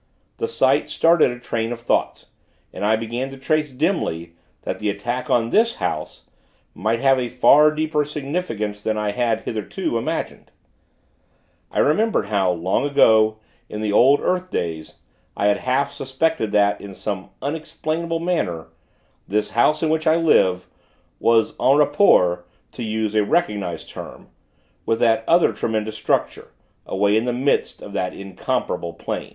[0.37, 2.29] The sight started a train of thoughts,
[2.73, 6.25] and I began to trace, dimly, that the attack on this house,
[6.73, 10.49] might have a far deeper significance than I had, hitherto, imagined.
[11.69, 13.37] I remembered how, long ago,
[13.69, 14.95] in the old earth days,
[15.37, 18.69] I had half suspected that, in some unexplainable manner,
[19.27, 20.65] this house, in which I live,
[21.19, 24.29] was en rapport to use a recognized term
[24.83, 26.49] with that other tremendous structure,
[26.87, 29.29] away in the midst of that incomparable Plain.